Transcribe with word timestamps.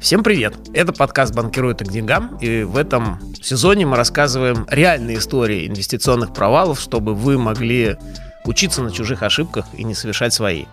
Всем 0.00 0.24
привет! 0.24 0.54
Это 0.72 0.94
подкаст 0.94 1.34
«Банкируют 1.34 1.80
к 1.80 1.92
деньгам», 1.92 2.38
и 2.38 2.62
в 2.62 2.78
этом 2.78 3.20
сезоне 3.42 3.84
мы 3.84 3.98
рассказываем 3.98 4.66
реальные 4.70 5.18
истории 5.18 5.68
инвестиционных 5.68 6.32
провалов, 6.32 6.80
чтобы 6.80 7.14
вы 7.14 7.36
могли 7.36 7.98
учиться 8.46 8.82
на 8.82 8.90
чужих 8.92 9.22
ошибках 9.22 9.66
и 9.74 9.84
не 9.84 9.94
совершать 9.94 10.32
свои. 10.32 10.64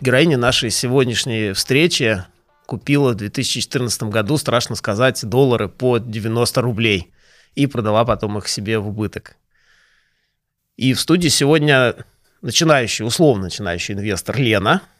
Героиня 0.00 0.36
нашей 0.36 0.70
сегодняшней 0.70 1.52
встречи 1.52 2.24
купила 2.66 3.12
в 3.12 3.14
2014 3.14 4.02
году, 4.04 4.36
страшно 4.36 4.74
сказать, 4.74 5.24
доллары 5.24 5.68
по 5.68 5.98
90 5.98 6.60
рублей 6.60 7.12
и 7.54 7.68
продала 7.68 8.04
потом 8.04 8.36
их 8.36 8.48
себе 8.48 8.80
в 8.80 8.88
убыток. 8.88 9.36
И 10.76 10.92
в 10.92 11.00
студии 11.00 11.28
сегодня 11.28 11.94
начинающий, 12.42 13.06
условно 13.06 13.44
начинающий 13.44 13.94
инвестор 13.94 14.36
Лена– 14.36 14.82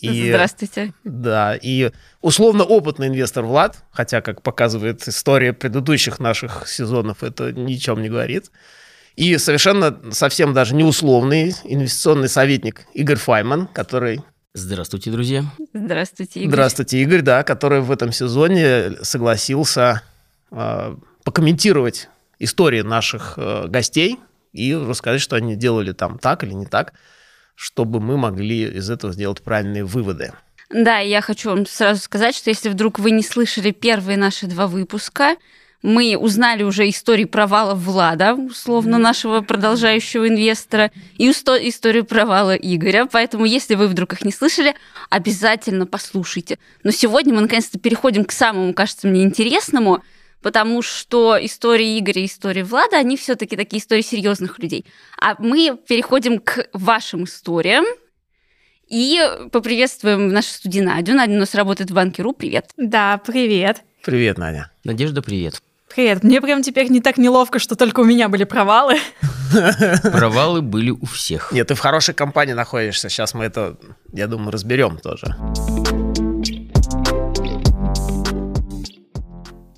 и, 0.00 0.30
Здравствуйте. 0.30 0.94
Да, 1.04 1.56
и 1.60 1.92
условно 2.20 2.64
опытный 2.64 3.08
инвестор 3.08 3.44
Влад, 3.44 3.84
хотя, 3.90 4.20
как 4.20 4.42
показывает 4.42 5.06
история 5.06 5.52
предыдущих 5.52 6.18
наших 6.18 6.66
сезонов, 6.66 7.22
это 7.22 7.52
ничем 7.52 8.00
не 8.00 8.08
говорит. 8.08 8.50
И 9.16 9.36
совершенно 9.36 10.00
совсем 10.12 10.54
даже 10.54 10.74
не 10.74 10.84
условный 10.84 11.54
инвестиционный 11.64 12.28
советник 12.28 12.86
Игорь 12.94 13.18
Файман, 13.18 13.66
который... 13.66 14.22
Здравствуйте, 14.54 15.10
друзья. 15.10 15.44
Здравствуйте, 15.74 16.40
Игорь. 16.40 16.52
Здравствуйте, 16.52 17.02
Игорь, 17.02 17.22
да, 17.22 17.42
который 17.42 17.80
в 17.80 17.90
этом 17.90 18.12
сезоне 18.12 18.92
согласился 19.02 20.02
э, 20.50 20.96
покомментировать 21.24 22.08
истории 22.38 22.80
наших 22.80 23.34
э, 23.36 23.68
гостей 23.68 24.18
и 24.52 24.74
рассказать, 24.74 25.20
что 25.20 25.36
они 25.36 25.56
делали 25.56 25.92
там 25.92 26.18
так 26.18 26.44
или 26.44 26.52
не 26.52 26.66
так 26.66 26.92
чтобы 27.62 28.00
мы 28.00 28.16
могли 28.16 28.64
из 28.64 28.90
этого 28.90 29.12
сделать 29.12 29.40
правильные 29.40 29.84
выводы. 29.84 30.32
Да, 30.68 30.98
я 30.98 31.20
хочу 31.20 31.50
вам 31.50 31.64
сразу 31.64 32.00
сказать, 32.00 32.34
что 32.34 32.50
если 32.50 32.68
вдруг 32.68 32.98
вы 32.98 33.12
не 33.12 33.22
слышали 33.22 33.70
первые 33.70 34.16
наши 34.16 34.46
два 34.46 34.66
выпуска, 34.66 35.36
мы 35.80 36.16
узнали 36.16 36.64
уже 36.64 36.88
истории 36.88 37.24
провала 37.24 37.74
Влада, 37.74 38.34
условно 38.34 38.98
нашего 38.98 39.42
продолжающего 39.42 40.28
инвестора, 40.28 40.90
и 41.18 41.30
историю 41.30 42.04
провала 42.04 42.56
Игоря. 42.56 43.06
Поэтому, 43.06 43.44
если 43.44 43.76
вы 43.76 43.86
вдруг 43.86 44.14
их 44.14 44.24
не 44.24 44.32
слышали, 44.32 44.74
обязательно 45.08 45.86
послушайте. 45.86 46.58
Но 46.82 46.90
сегодня 46.90 47.32
мы 47.32 47.42
наконец-то 47.42 47.78
переходим 47.78 48.24
к 48.24 48.32
самому, 48.32 48.74
кажется 48.74 49.06
мне, 49.06 49.22
интересному– 49.22 50.02
потому 50.42 50.82
что 50.82 51.38
истории 51.40 51.98
Игоря 51.98 52.22
и 52.22 52.26
истории 52.26 52.62
Влада, 52.62 52.98
они 52.98 53.16
все-таки 53.16 53.56
такие 53.56 53.80
истории 53.80 54.02
серьезных 54.02 54.58
людей. 54.58 54.84
А 55.20 55.36
мы 55.38 55.78
переходим 55.88 56.38
к 56.38 56.68
вашим 56.72 57.24
историям. 57.24 57.84
И 58.88 59.18
поприветствуем 59.50 60.28
нашу 60.28 60.50
студию 60.50 60.84
Надю. 60.84 61.14
Надя 61.14 61.32
у 61.32 61.38
нас 61.38 61.54
работает 61.54 61.90
в 61.90 61.94
банке 61.94 62.22
РУ. 62.22 62.34
Привет. 62.34 62.70
Да, 62.76 63.18
привет. 63.24 63.82
Привет, 64.04 64.36
Надя. 64.36 64.70
Надежда, 64.84 65.22
привет. 65.22 65.62
Привет. 65.94 66.22
Мне 66.22 66.42
прям 66.42 66.62
теперь 66.62 66.90
не 66.90 67.00
так 67.00 67.16
неловко, 67.16 67.58
что 67.58 67.74
только 67.74 68.00
у 68.00 68.04
меня 68.04 68.28
были 68.28 68.44
провалы. 68.44 68.96
Провалы 70.02 70.62
были 70.62 70.90
у 70.90 71.06
всех. 71.06 71.52
Нет, 71.52 71.68
ты 71.68 71.74
в 71.74 71.80
хорошей 71.80 72.14
компании 72.14 72.54
находишься. 72.54 73.08
Сейчас 73.08 73.34
мы 73.34 73.44
это, 73.44 73.76
я 74.12 74.26
думаю, 74.26 74.50
разберем 74.50 74.98
тоже. 74.98 75.36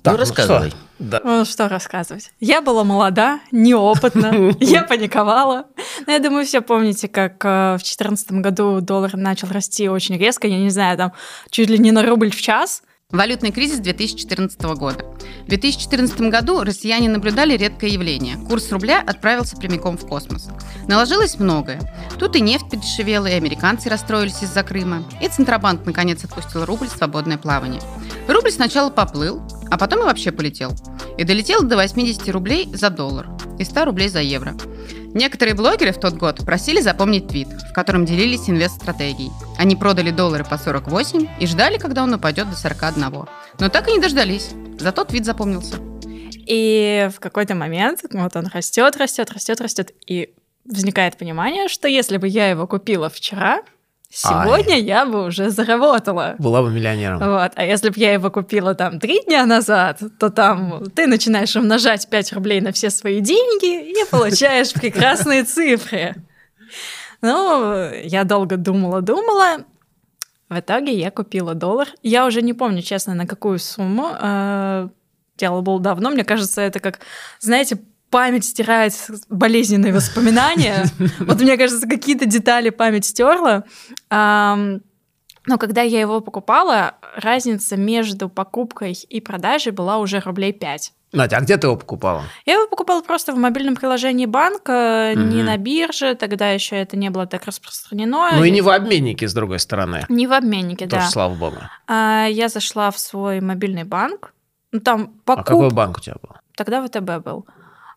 Так, 0.05 0.13
ну, 0.13 0.19
рассказывай. 0.19 0.69
Что? 0.69 0.77
Да. 0.99 1.21
Ну, 1.23 1.45
что 1.45 1.67
рассказывать? 1.67 2.31
Я 2.39 2.61
была 2.61 2.83
молода, 2.83 3.39
неопытна, 3.51 4.55
я 4.59 4.83
паниковала. 4.83 5.65
Но 6.05 6.13
я 6.13 6.19
думаю, 6.19 6.45
все 6.45 6.61
помните, 6.61 7.07
как 7.07 7.43
э, 7.43 7.73
в 7.73 7.79
2014 7.79 8.31
году 8.33 8.81
доллар 8.81 9.17
начал 9.17 9.49
расти 9.49 9.89
очень 9.89 10.17
резко, 10.17 10.47
я 10.47 10.59
не 10.59 10.69
знаю, 10.69 10.97
там 10.97 11.13
чуть 11.49 11.69
ли 11.69 11.79
не 11.79 11.91
на 11.91 12.03
рубль 12.03 12.29
в 12.29 12.39
час. 12.39 12.83
Валютный 13.11 13.51
кризис 13.51 13.79
2014 13.79 14.59
года. 14.77 15.05
В 15.45 15.49
2014 15.49 16.21
году 16.21 16.63
россияне 16.63 17.07
наблюдали 17.07 17.55
редкое 17.55 17.91
явление. 17.91 18.37
Курс 18.47 18.71
рубля 18.71 19.03
отправился 19.05 19.55
прямиком 19.55 19.95
в 19.97 20.07
космос. 20.07 20.49
Наложилось 20.87 21.37
многое. 21.37 21.79
Тут 22.17 22.35
и 22.35 22.41
нефть 22.41 22.69
подешевела, 22.69 23.27
и 23.27 23.33
американцы 23.33 23.89
расстроились 23.89 24.41
из-за 24.41 24.63
Крыма, 24.63 25.03
и 25.21 25.27
Центробанк 25.27 25.85
наконец 25.85 26.23
отпустил 26.23 26.65
рубль 26.65 26.87
в 26.87 26.97
свободное 26.97 27.37
плавание. 27.37 27.81
Рубль 28.27 28.51
сначала 28.51 28.89
поплыл, 28.89 29.39
а 29.69 29.77
потом 29.77 30.01
и 30.01 30.03
вообще 30.03 30.31
полетел. 30.31 30.73
И 31.17 31.23
долетел 31.23 31.63
до 31.63 31.75
80 31.75 32.27
рублей 32.29 32.67
за 32.73 32.89
доллар 32.89 33.27
и 33.59 33.63
100 33.63 33.85
рублей 33.85 34.09
за 34.09 34.21
евро. 34.21 34.55
Некоторые 35.13 35.55
блогеры 35.55 35.93
в 35.93 35.99
тот 35.99 36.15
год 36.15 36.45
просили 36.45 36.81
запомнить 36.81 37.27
твит, 37.27 37.47
в 37.47 37.73
котором 37.73 38.05
делились 38.05 38.49
инвест-стратегией. 38.49 39.31
Они 39.57 39.75
продали 39.75 40.11
доллары 40.11 40.43
по 40.43 40.57
48 40.57 41.27
и 41.39 41.47
ждали, 41.47 41.77
когда 41.77 42.03
он 42.03 42.13
упадет 42.13 42.49
до 42.49 42.57
41. 42.57 43.25
Но 43.59 43.69
так 43.69 43.87
и 43.87 43.93
не 43.93 43.99
дождались. 43.99 44.49
Зато 44.77 45.05
твит 45.05 45.25
запомнился. 45.25 45.77
И 46.45 47.09
в 47.15 47.19
какой-то 47.19 47.55
момент 47.55 48.01
вот 48.11 48.35
он 48.35 48.47
растет, 48.47 48.97
растет, 48.97 49.31
растет, 49.31 49.61
растет, 49.61 49.91
и 50.05 50.33
возникает 50.65 51.17
понимание, 51.17 51.67
что 51.69 51.87
если 51.87 52.17
бы 52.17 52.27
я 52.27 52.49
его 52.49 52.67
купила 52.67 53.09
вчера, 53.09 53.61
Сегодня 54.17 54.75
Ай. 54.75 54.81
я 54.81 55.05
бы 55.05 55.25
уже 55.25 55.49
заработала. 55.49 56.35
Была 56.39 56.61
бы 56.61 56.71
миллионером. 56.71 57.19
Вот. 57.19 57.51
А 57.53 57.65
если 57.65 57.89
бы 57.89 57.95
я 57.99 58.13
его 58.13 58.31
купила 58.31 58.73
там 58.73 58.97
три 58.97 59.21
дня 59.25 59.45
назад, 59.45 59.99
то 60.19 60.29
там 60.29 60.85
ты 60.95 61.05
начинаешь 61.05 61.53
умножать 61.57 62.07
5 62.09 62.31
рублей 62.31 62.61
на 62.61 62.71
все 62.71 62.89
свои 62.91 63.19
деньги 63.19 63.91
и 63.91 64.09
получаешь 64.09 64.71
прекрасные 64.73 65.43
цифры. 65.43 66.15
Ну, 67.21 67.91
я 68.03 68.23
долго 68.23 68.55
думала-думала. 68.55 69.65
В 70.47 70.59
итоге 70.59 70.93
я 70.93 71.11
купила 71.11 71.53
доллар. 71.53 71.89
Я 72.01 72.25
уже 72.25 72.41
не 72.41 72.53
помню, 72.53 72.81
честно, 72.81 73.15
на 73.15 73.27
какую 73.27 73.59
сумму. 73.59 74.11
А, 74.17 74.87
дело 75.35 75.59
было 75.59 75.81
давно. 75.81 76.09
Мне 76.09 76.23
кажется, 76.23 76.61
это 76.61 76.79
как, 76.79 76.99
знаете, 77.41 77.79
память 78.15 78.45
стирает 78.45 78.93
болезненные 79.27 79.91
воспоминания. 79.91 80.85
Вот 81.19 81.41
мне 81.41 81.57
кажется, 81.57 81.85
какие-то 81.85 82.25
детали 82.25 82.69
память 82.69 83.03
стерла. 83.03 83.65
Но 84.09 85.57
когда 85.59 85.81
я 85.81 85.99
его 85.99 86.21
покупала, 86.21 86.93
разница 87.17 87.75
между 87.75 88.29
покупкой 88.29 88.93
и 88.93 89.19
продажей 89.19 89.73
была 89.73 89.97
уже 89.97 90.21
рублей 90.21 90.53
5. 90.53 90.93
Надя, 91.11 91.37
а 91.37 91.41
где 91.41 91.57
ты 91.57 91.67
его 91.67 91.75
покупала? 91.75 92.23
Я 92.45 92.53
его 92.53 92.67
покупала 92.67 93.01
просто 93.01 93.33
в 93.33 93.37
мобильном 93.37 93.75
приложении 93.75 94.27
банка, 94.27 95.11
угу. 95.13 95.21
не 95.21 95.43
на 95.43 95.57
бирже, 95.57 96.15
тогда 96.15 96.51
еще 96.51 96.77
это 96.77 96.95
не 96.95 97.09
было 97.09 97.27
так 97.27 97.43
распространено. 97.43 98.29
Ну 98.33 98.45
и 98.45 98.49
не 98.49 98.61
в 98.61 98.69
обменнике, 98.69 99.27
с 99.27 99.33
другой 99.33 99.59
стороны. 99.59 100.05
Не 100.07 100.25
в 100.25 100.31
обменнике, 100.31 100.87
Тоже, 100.87 101.03
да. 101.03 101.09
слава 101.09 101.35
богу. 101.35 101.57
А, 101.87 102.27
я 102.27 102.47
зашла 102.47 102.91
в 102.91 102.97
свой 102.97 103.41
мобильный 103.41 103.83
банк. 103.83 104.33
Ну, 104.71 104.79
там 104.79 105.07
покуп... 105.25 105.41
А 105.41 105.43
какой 105.43 105.69
банк 105.69 105.97
у 105.97 105.99
тебя 105.99 106.15
был? 106.21 106.31
Тогда 106.55 106.81
ВТБ 106.81 107.25
был. 107.25 107.45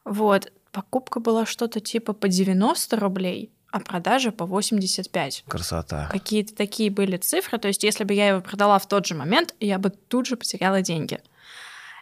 Вот, 0.08 0.50
покупка 0.72 1.20
была 1.20 1.44
что-то 1.44 1.80
типа 1.80 2.14
по 2.14 2.28
90 2.28 2.98
рублей, 2.98 3.52
а 3.70 3.80
продажа 3.80 4.32
по 4.32 4.46
85. 4.46 5.44
Красота. 5.46 6.08
Какие-то 6.10 6.54
такие 6.54 6.90
были 6.90 7.18
цифры. 7.18 7.58
То 7.58 7.68
есть, 7.68 7.84
если 7.84 8.04
бы 8.04 8.14
я 8.14 8.28
его 8.28 8.40
продала 8.40 8.78
в 8.78 8.88
тот 8.88 9.06
же 9.06 9.14
момент, 9.14 9.54
я 9.60 9.78
бы 9.78 9.90
тут 9.90 10.26
же 10.26 10.36
потеряла 10.36 10.80
деньги. 10.80 11.20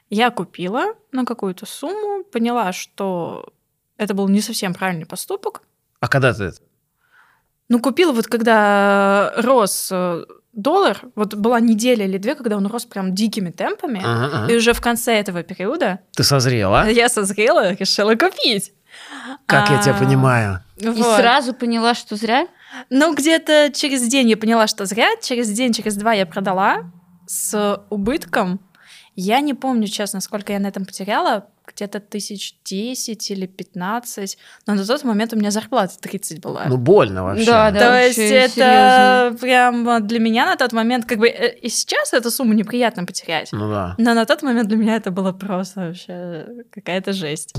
Я 0.08 0.30
купила 0.30 0.94
на 1.10 1.24
какую-то 1.24 1.66
сумму, 1.66 2.22
поняла, 2.22 2.72
что 2.72 3.52
это 3.96 4.14
был 4.14 4.28
не 4.28 4.40
совсем 4.40 4.72
правильный 4.72 5.06
поступок. 5.06 5.62
А 5.98 6.06
когда 6.06 6.32
ты 6.32 6.44
это? 6.44 6.60
Ну, 7.68 7.80
купила 7.80 8.12
вот 8.12 8.28
когда 8.28 9.32
рос 9.36 9.88
э, 9.90 10.24
доллар, 10.56 11.00
вот 11.14 11.34
была 11.34 11.60
неделя 11.60 12.04
или 12.06 12.18
две, 12.18 12.34
когда 12.34 12.56
он 12.56 12.66
рос 12.66 12.86
прям 12.86 13.14
дикими 13.14 13.50
темпами, 13.50 14.00
ага, 14.04 14.30
ага. 14.42 14.52
и 14.52 14.56
уже 14.56 14.72
в 14.72 14.80
конце 14.80 15.14
этого 15.14 15.42
периода... 15.42 16.00
Ты 16.16 16.24
созрела? 16.24 16.88
Я 16.90 17.08
созрела, 17.08 17.74
решила 17.74 18.14
купить. 18.16 18.72
Как 19.44 19.70
а, 19.70 19.74
я 19.74 19.82
тебя 19.82 19.94
понимаю. 19.94 20.60
Вот. 20.80 20.96
И 20.96 21.02
сразу 21.02 21.52
поняла, 21.52 21.94
что 21.94 22.16
зря? 22.16 22.46
Ну, 22.88 23.14
где-то 23.14 23.70
через 23.74 24.06
день 24.08 24.30
я 24.30 24.38
поняла, 24.38 24.66
что 24.66 24.86
зря, 24.86 25.08
через 25.22 25.50
день, 25.50 25.74
через 25.74 25.96
два 25.96 26.14
я 26.14 26.24
продала 26.24 26.90
с 27.26 27.84
убытком. 27.90 28.58
Я 29.14 29.40
не 29.40 29.52
помню, 29.52 29.86
честно, 29.86 30.20
сколько 30.20 30.54
я 30.54 30.58
на 30.58 30.68
этом 30.68 30.86
потеряла, 30.86 31.46
где-то 31.66 32.00
тысяч 32.00 32.56
десять 32.64 33.30
или 33.30 33.46
пятнадцать, 33.46 34.38
но 34.66 34.74
на 34.74 34.84
тот 34.84 35.04
момент 35.04 35.32
у 35.32 35.36
меня 35.36 35.50
зарплата 35.50 35.94
30 36.00 36.40
была. 36.40 36.64
Ну, 36.66 36.76
больно 36.76 37.24
вообще. 37.24 37.46
Да, 37.46 37.70
да. 37.70 37.78
То 37.78 38.06
есть 38.06 38.18
это 38.18 39.30
серьезно. 39.30 39.38
прям 39.40 40.06
для 40.06 40.18
меня 40.18 40.46
на 40.46 40.56
тот 40.56 40.72
момент, 40.72 41.06
как 41.06 41.18
бы 41.18 41.28
э, 41.28 41.54
и 41.58 41.68
сейчас 41.68 42.12
эту 42.12 42.30
сумму 42.30 42.52
неприятно 42.52 43.04
потерять. 43.04 43.48
Ну 43.52 43.70
да. 43.70 43.94
Но 43.98 44.14
на 44.14 44.24
тот 44.24 44.42
момент 44.42 44.68
для 44.68 44.76
меня 44.76 44.96
это 44.96 45.10
было 45.10 45.32
просто 45.32 45.80
вообще 45.80 46.46
какая-то 46.70 47.12
жесть. 47.12 47.54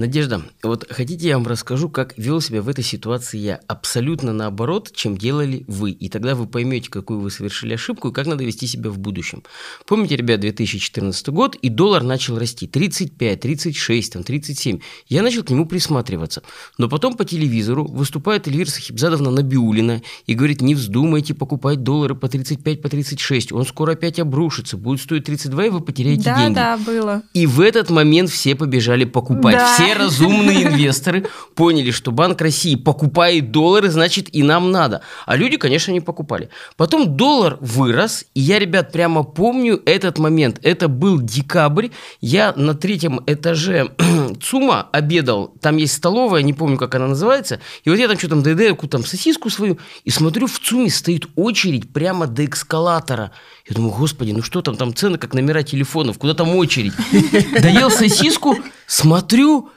Надежда, 0.00 0.40
вот 0.62 0.86
хотите 0.90 1.28
я 1.28 1.36
вам 1.36 1.46
расскажу, 1.46 1.90
как 1.90 2.16
вел 2.16 2.40
себя 2.40 2.62
в 2.62 2.70
этой 2.70 2.82
ситуации 2.82 3.36
я? 3.36 3.60
Абсолютно 3.66 4.32
наоборот, 4.32 4.92
чем 4.94 5.18
делали 5.18 5.62
вы. 5.68 5.90
И 5.90 6.08
тогда 6.08 6.34
вы 6.34 6.46
поймете, 6.46 6.88
какую 6.88 7.20
вы 7.20 7.30
совершили 7.30 7.74
ошибку 7.74 8.08
и 8.08 8.12
как 8.12 8.26
надо 8.26 8.42
вести 8.42 8.66
себя 8.66 8.88
в 8.88 8.98
будущем. 8.98 9.42
Помните, 9.86 10.16
ребят, 10.16 10.40
2014 10.40 11.28
год, 11.28 11.54
и 11.56 11.68
доллар 11.68 12.02
начал 12.02 12.38
расти. 12.38 12.66
35, 12.66 13.40
36, 13.40 14.12
там, 14.14 14.22
37. 14.22 14.80
Я 15.08 15.22
начал 15.22 15.44
к 15.44 15.50
нему 15.50 15.66
присматриваться. 15.66 16.42
Но 16.78 16.88
потом 16.88 17.14
по 17.14 17.26
телевизору 17.26 17.84
выступает 17.84 18.48
Эльвира 18.48 18.70
Сахибзадовна 18.70 19.30
Набиулина 19.30 20.00
и 20.24 20.32
говорит, 20.32 20.62
не 20.62 20.74
вздумайте 20.74 21.34
покупать 21.34 21.82
доллары 21.82 22.14
по 22.14 22.26
35, 22.26 22.80
по 22.80 22.88
36. 22.88 23.52
Он 23.52 23.66
скоро 23.66 23.92
опять 23.92 24.18
обрушится, 24.18 24.78
будет 24.78 25.02
стоить 25.02 25.24
32, 25.24 25.66
и 25.66 25.68
вы 25.68 25.80
потеряете 25.82 26.24
да, 26.24 26.38
деньги. 26.38 26.54
Да, 26.54 26.78
да, 26.78 26.82
было. 26.82 27.22
И 27.34 27.44
в 27.44 27.60
этот 27.60 27.90
момент 27.90 28.30
все 28.30 28.54
побежали 28.54 29.04
покупать. 29.04 29.56
Да. 29.56 29.74
Все 29.74 29.89
разумные 29.94 30.62
инвесторы 30.64 31.26
поняли, 31.54 31.90
что 31.90 32.12
Банк 32.12 32.40
России 32.40 32.74
покупает 32.74 33.50
доллары, 33.50 33.90
значит 33.90 34.34
и 34.34 34.42
нам 34.42 34.70
надо. 34.70 35.02
А 35.26 35.36
люди, 35.36 35.56
конечно, 35.56 35.92
не 35.92 36.00
покупали. 36.00 36.48
Потом 36.76 37.16
доллар 37.16 37.58
вырос, 37.60 38.24
и 38.34 38.40
я, 38.40 38.58
ребят, 38.58 38.92
прямо 38.92 39.22
помню 39.22 39.80
этот 39.84 40.18
момент. 40.18 40.58
Это 40.62 40.88
был 40.88 41.20
декабрь. 41.20 41.88
Я 42.20 42.52
на 42.56 42.74
третьем 42.74 43.20
этаже 43.26 43.90
ЦУМа 44.42 44.88
обедал. 44.92 45.54
Там 45.60 45.76
есть 45.76 45.94
столовая, 45.94 46.42
не 46.42 46.52
помню, 46.52 46.76
как 46.76 46.94
она 46.94 47.08
называется. 47.08 47.60
И 47.84 47.90
вот 47.90 47.98
я 47.98 48.08
там 48.08 48.18
что 48.18 48.28
там 48.28 48.42
доедаю, 48.42 48.74
какую 48.74 48.90
там 48.90 49.04
сосиску 49.04 49.50
свою, 49.50 49.78
и 50.04 50.10
смотрю, 50.10 50.46
в 50.46 50.58
ЦУМе 50.58 50.90
стоит 50.90 51.26
очередь 51.36 51.92
прямо 51.92 52.26
до 52.26 52.44
эскалатора. 52.44 53.32
Я 53.68 53.76
думаю, 53.76 53.92
господи, 53.94 54.32
ну 54.32 54.42
что 54.42 54.62
там, 54.62 54.76
там 54.76 54.94
цены 54.94 55.18
как 55.18 55.34
номера 55.34 55.62
телефонов, 55.62 56.18
куда 56.18 56.34
там 56.34 56.54
очередь? 56.56 56.92
Доел 57.62 57.90
сосиску, 57.90 58.56
смотрю, 58.86 59.70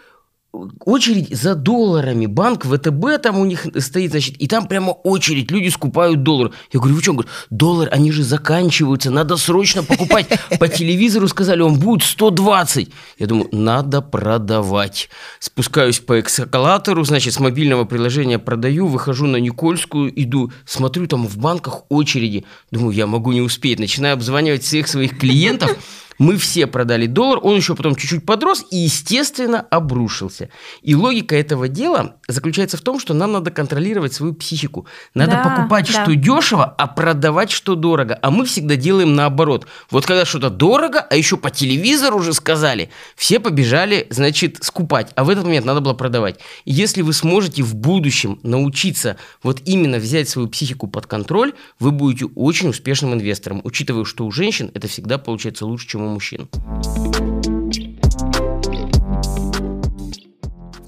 очередь 0.86 1.36
за 1.36 1.56
долларами. 1.56 2.28
Банк 2.28 2.66
ВТБ 2.66 3.22
там 3.22 3.40
у 3.40 3.46
них 3.46 3.66
стоит, 3.80 4.12
значит, 4.12 4.36
и 4.38 4.48
там 4.48 4.68
прямо 4.68 4.92
очередь, 4.92 5.50
люди 5.52 5.70
скупают 5.70 6.24
доллар. 6.24 6.52
Я 6.72 6.80
говорю, 6.80 6.96
вы 6.96 7.02
что? 7.02 7.12
Он 7.12 7.26
доллар, 7.50 7.90
они 7.92 8.12
же 8.12 8.24
заканчиваются, 8.24 9.10
надо 9.10 9.38
срочно 9.38 9.84
покупать. 9.84 10.28
По 10.60 10.68
телевизору 10.68 11.28
сказали, 11.28 11.62
он 11.62 11.80
будет 11.80 12.04
120. 12.04 12.90
Я 13.18 13.28
думаю, 13.28 13.50
надо 13.52 14.02
продавать. 14.02 15.10
Спускаюсь 15.40 16.00
по 16.00 16.20
эскалатору, 16.20 17.04
значит, 17.04 17.34
с 17.34 17.40
мобильного 17.40 17.86
приложения 17.86 18.38
продаю, 18.38 18.88
выхожу 18.88 19.26
на 19.26 19.38
Никольскую, 19.38 20.12
иду, 20.22 20.52
смотрю, 20.66 21.08
там 21.08 21.28
в 21.28 21.38
банках 21.38 21.84
очереди. 21.90 22.46
Думаю, 22.72 22.96
я 22.96 23.08
могу 23.08 23.32
не 23.32 23.42
успеть. 23.42 23.80
Начинаю 23.80 24.14
обзванивать 24.14 24.64
всех 24.64 24.88
своих 24.88 25.18
клиентов. 25.18 25.76
Мы 26.20 26.38
все 26.38 26.68
продали 26.68 27.08
доллар, 27.08 27.40
он 27.42 27.56
еще 27.56 27.76
потом 27.76 27.96
чуть-чуть 27.96 28.26
подрос 28.26 28.66
и, 28.72 28.78
естественно, 28.78 29.62
обрушился. 29.70 30.50
И 30.82 30.96
логика 30.96 31.36
этого 31.36 31.68
дела 31.68 32.18
заключается 32.28 32.78
в 32.78 32.82
том, 32.82 33.00
что 33.00 33.14
нам 33.14 33.32
надо 33.32 33.52
контролировать 33.52 34.14
свою 34.14 34.34
психику. 34.34 34.86
Надо 35.14 35.34
Да, 35.34 35.44
покупать, 35.44 35.92
да. 35.92 36.04
что 36.04 36.16
дешево, 36.16 36.66
а 36.66 36.88
продавать, 36.88 37.52
что 37.52 37.76
дорого. 37.76 38.18
А 38.22 38.32
мы 38.32 38.46
всегда 38.46 38.76
делаем 38.76 39.16
наоборот. 39.16 39.68
Вот 39.90 40.06
когда 40.06 40.26
что-то 40.26 40.50
дорого, 40.50 41.00
а 41.00 41.16
еще 41.16 41.38
по 41.38 41.50
телевизору 41.50 42.18
уже 42.18 42.34
сказали, 42.34 42.90
все 43.16 43.40
побежали, 43.40 44.08
значит, 44.10 44.64
скупать. 44.64 45.12
А 45.16 45.24
в 45.24 45.30
этот 45.30 45.46
момент 45.46 45.66
надо 45.66 45.82
было 45.82 45.94
продавать. 45.94 46.40
И 46.66 46.72
если 46.72 47.02
вы 47.02 47.14
сможете 47.14 47.64
в 47.64 47.76
будущем 47.76 48.40
научиться 48.44 49.18
вот 49.42 49.62
именно 49.66 49.98
взять 49.98 50.30
свою 50.30 50.48
психику 50.48 50.88
под 50.88 51.08
контроль, 51.08 51.54
вы 51.80 51.92
будете 51.92 52.26
очень 52.36 52.70
успешным 52.70 53.14
инвестором, 53.14 53.62
учитывая, 53.64 54.06
что 54.06 54.26
у 54.26 54.32
женщин 54.32 54.72
это 54.74 54.88
всегда 54.88 55.18
получается 55.18 55.66
лучше, 55.66 55.88
чем 55.88 56.03
у 56.06 56.10
мужчин. 56.10 56.50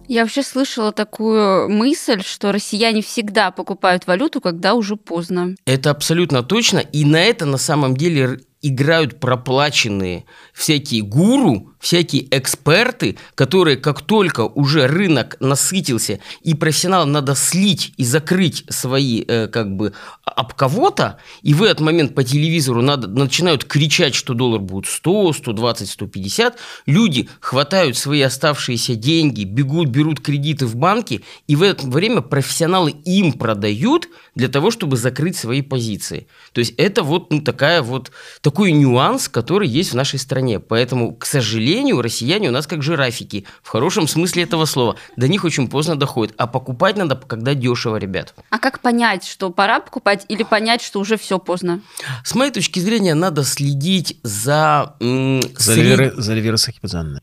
Я 0.08 0.22
вообще 0.22 0.44
слышала 0.44 0.92
такую 0.92 1.68
мысль, 1.70 2.22
что 2.22 2.52
россияне 2.52 3.02
всегда 3.02 3.52
покупают 3.52 4.06
валюту, 4.06 4.40
когда 4.40 4.76
уже 4.76 4.96
поздно. 4.96 5.56
Это 5.66 5.90
абсолютно 5.90 6.44
точно. 6.44 6.78
И 6.78 7.04
на 7.06 7.22
это 7.22 7.46
на 7.46 7.58
самом 7.58 7.98
деле 7.98 8.40
играют 8.62 9.20
проплаченные 9.20 10.26
всякие 10.54 11.02
гуру, 11.02 11.75
всякие 11.86 12.26
эксперты, 12.36 13.16
которые 13.36 13.78
как 13.78 14.02
только 14.02 14.42
уже 14.42 14.88
рынок 14.88 15.38
насытился 15.40 16.20
и 16.42 16.56
профессионалам 16.56 17.12
надо 17.12 17.36
слить 17.36 17.94
и 17.98 18.04
закрыть 18.04 18.64
свои 18.70 19.24
э, 19.28 19.48
как 19.48 19.76
бы 19.76 19.94
об 20.24 20.54
кого-то, 20.54 21.20
и 21.44 21.54
в 21.54 21.62
этот 21.62 21.82
момент 21.82 22.16
по 22.16 22.24
телевизору 22.24 22.82
надо, 22.82 23.08
начинают 23.08 23.66
кричать, 23.66 24.16
что 24.16 24.34
доллар 24.34 24.62
будет 24.62 24.90
100, 24.90 25.34
120, 25.34 25.88
150, 25.88 26.58
люди 26.88 27.30
хватают 27.40 27.98
свои 27.98 28.22
оставшиеся 28.22 28.96
деньги, 28.96 29.44
бегут, 29.44 29.90
берут 29.90 30.22
кредиты 30.22 30.66
в 30.66 30.76
банке, 30.76 31.22
и 31.46 31.56
в 31.56 31.62
это 31.62 31.86
время 31.86 32.22
профессионалы 32.22 32.96
им 33.06 33.31
продают 33.34 34.10
для 34.34 34.48
того, 34.48 34.72
чтобы 34.72 34.98
закрыть 34.98 35.38
свои 35.38 35.62
позиции. 35.62 36.26
То 36.52 36.60
есть 36.60 36.74
это 36.78 37.04
вот 37.04 37.31
ну, 37.31 37.42
такая 37.42 37.84
вот, 37.84 38.12
такой 38.42 38.72
нюанс, 38.72 39.30
который 39.30 39.68
есть 39.68 39.92
в 39.92 39.96
нашей 39.96 40.18
стране. 40.18 40.60
Поэтому, 40.60 41.16
к 41.16 41.28
сожалению, 41.28 41.75
россияне 42.01 42.50
у 42.50 42.51
нас 42.51 42.68
как 42.68 42.81
жирафики, 42.83 43.45
в 43.63 43.69
хорошем 43.69 44.07
смысле 44.07 44.44
этого 44.44 44.66
слова. 44.66 44.95
До 45.16 45.27
них 45.27 45.44
очень 45.44 45.68
поздно 45.68 45.95
доходит. 45.95 46.33
А 46.38 46.48
покупать 46.48 46.95
надо, 46.98 47.16
когда 47.16 47.54
дешево, 47.54 47.98
ребят. 47.98 48.33
А 48.50 48.60
как 48.60 48.80
понять, 48.80 49.25
что 49.25 49.50
пора 49.50 49.80
покупать, 49.80 50.25
или 50.30 50.44
понять, 50.44 50.81
что 50.81 51.00
уже 51.00 51.18
все 51.18 51.39
поздно? 51.39 51.81
С 52.24 52.36
моей 52.36 52.51
точки 52.51 52.80
зрения, 52.80 53.13
надо 53.16 53.44
следить 53.44 54.19
за... 54.24 54.95
м, 55.00 55.42
За 55.57 55.74
сред- 55.74 55.80
Эльвирой 55.80 56.12
за 56.16 56.27
Сахибзадовной. 56.57 57.22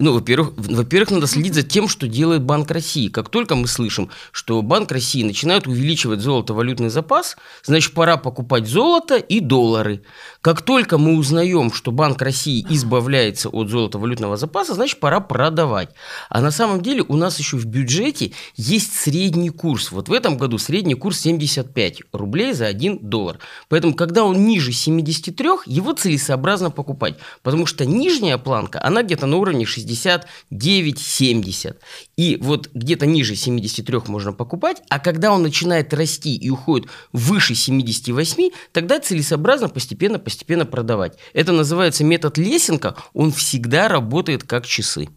Ну, 0.00 0.12
во-первых, 0.12 0.54
во-первых, 0.56 1.12
надо 1.12 1.28
следить 1.28 1.54
за 1.54 1.62
тем, 1.62 1.86
что 1.86 2.08
делает 2.08 2.42
Банк 2.42 2.68
России. 2.72 3.06
Как 3.06 3.28
только 3.28 3.54
мы 3.54 3.68
слышим, 3.68 4.10
что 4.32 4.60
Банк 4.60 4.90
России 4.90 5.22
начинает 5.22 5.68
увеличивать 5.68 6.18
золото-валютный 6.18 6.88
запас, 6.88 7.36
значит, 7.62 7.94
пора 7.94 8.16
покупать 8.16 8.66
золото 8.66 9.18
и 9.18 9.38
доллары. 9.38 10.02
Как 10.40 10.62
только 10.62 10.98
мы 10.98 11.16
узнаем, 11.16 11.72
что 11.72 11.92
Банк 11.92 12.20
России 12.22 12.66
избавляется 12.70 13.48
от 13.48 13.70
золото-валютного 13.70 14.36
запаса, 14.36 14.74
значит, 14.74 14.98
пора 14.98 15.20
продавать. 15.20 15.90
А 16.28 16.40
на 16.40 16.50
самом 16.50 16.80
деле 16.80 17.04
у 17.06 17.14
нас 17.14 17.38
еще 17.38 17.56
в 17.56 17.66
бюджете 17.66 18.32
есть 18.56 18.94
средний 18.94 19.50
курс. 19.50 19.92
Вот 19.92 20.08
в 20.08 20.12
этом 20.12 20.36
году 20.36 20.58
средний 20.58 20.96
курс 20.96 21.20
75 21.20 22.02
рублей 22.10 22.52
за 22.52 22.66
1 22.66 22.98
доллар. 23.00 23.38
Поэтому, 23.68 23.94
когда 23.94 24.24
он 24.24 24.44
ниже 24.44 24.72
73, 24.72 25.50
его 25.66 25.92
целесообразно 25.92 26.72
покупать. 26.72 27.14
Потому 27.44 27.64
что 27.66 27.86
нижняя 27.86 28.38
планка, 28.38 28.82
она 28.82 29.04
где-то 29.04 29.26
на 29.26 29.36
уровне 29.36 29.64
69-70. 29.84 31.76
И 32.16 32.38
вот 32.40 32.70
где-то 32.74 33.06
ниже 33.06 33.36
73 33.36 34.00
можно 34.06 34.32
покупать, 34.32 34.82
а 34.88 34.98
когда 34.98 35.32
он 35.32 35.42
начинает 35.42 35.92
расти 35.94 36.36
и 36.36 36.50
уходит 36.50 36.88
выше 37.12 37.54
78, 37.54 38.50
тогда 38.72 39.00
целесообразно 39.00 39.68
постепенно-постепенно 39.68 40.66
продавать. 40.66 41.18
Это 41.32 41.52
называется 41.52 42.04
метод 42.04 42.38
лесенка, 42.38 42.96
он 43.12 43.32
всегда 43.32 43.88
работает 43.88 44.44
как 44.44 44.66
часы. 44.66 45.08